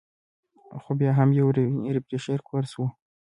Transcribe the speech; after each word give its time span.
خو 0.81 0.91
بيا 0.99 1.11
هم 1.17 1.29
يو 1.39 1.47
ريفرېشر 1.95 2.39
کورس 2.47 2.71
وۀ- 2.79 2.85